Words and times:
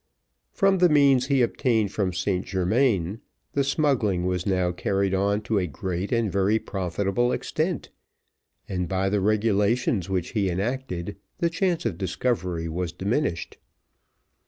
From 0.51 0.79
the 0.79 0.89
means 0.89 1.27
he 1.27 1.43
obtained 1.43 1.91
from 1.91 2.11
St 2.11 2.43
Germains, 2.43 3.19
the 3.53 3.63
smuggling 3.63 4.25
was 4.25 4.47
now 4.47 4.71
carried 4.71 5.13
on 5.13 5.41
to 5.43 5.59
a 5.59 5.67
great 5.67 6.11
and 6.11 6.31
very 6.31 6.57
profitable 6.57 7.31
extent, 7.31 7.91
and 8.67 8.89
by 8.89 9.09
the 9.09 9.21
regulations 9.21 10.09
which 10.09 10.29
he 10.29 10.49
enacted, 10.49 11.17
the 11.37 11.51
chance 11.51 11.85
of 11.85 11.99
discovery 11.99 12.67
was 12.67 12.91
diminished. 12.91 13.59